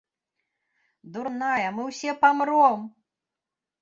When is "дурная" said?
1.17-1.67